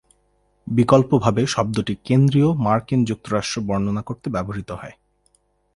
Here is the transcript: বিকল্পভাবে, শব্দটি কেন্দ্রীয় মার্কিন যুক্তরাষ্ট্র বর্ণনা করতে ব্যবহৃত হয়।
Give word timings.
বিকল্পভাবে, 0.67 1.41
শব্দটি 1.47 1.93
কেন্দ্রীয় 2.03 2.49
মার্কিন 2.57 2.99
যুক্তরাষ্ট্র 3.05 3.57
বর্ণনা 3.61 4.01
করতে 4.01 4.27
ব্যবহৃত 4.29 4.69
হয়। 4.71 4.95